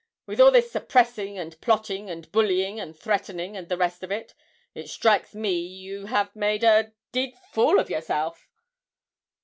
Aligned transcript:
With 0.25 0.41
all 0.41 0.49
this 0.49 0.71
suppressing, 0.71 1.37
and 1.37 1.61
plotting, 1.61 2.09
and 2.09 2.31
bullying, 2.31 2.79
and 2.79 2.97
threatening, 2.97 3.55
and 3.55 3.69
the 3.69 3.77
rest 3.77 4.01
of 4.01 4.11
it 4.11 4.33
it 4.73 4.89
strikes 4.89 5.35
me 5.35 5.59
you 5.59 6.07
have 6.07 6.35
made 6.35 6.63
a 6.63 6.93
d 7.11 7.27
d 7.27 7.35
fool 7.51 7.77
of 7.79 7.87
yourself!' 7.91 8.49